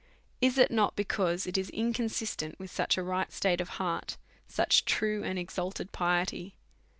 Is 0.41 0.57
it 0.57 0.71
not 0.71 0.95
because 0.95 1.45
it 1.45 1.59
is 1.59 1.69
incon» 1.69 1.99
I 1.99 2.03
^', 2.05 2.09
sistent 2.09 2.57
with 2.59 2.71
such 2.71 2.97
a 2.97 3.03
right 3.03 3.31
state 3.31 3.61
of 3.61 3.69
heart, 3.77 4.17
such 4.47 4.83
true 4.83 5.21
and 5.23 5.33
'^'^ 5.33 5.35
t 5.35 5.41
exalted 5.41 5.91
piety 5.91 6.55